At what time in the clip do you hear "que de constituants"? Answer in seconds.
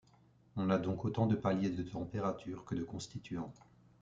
2.65-3.53